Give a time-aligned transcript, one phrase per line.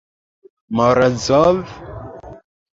[0.77, 1.57] Morozov?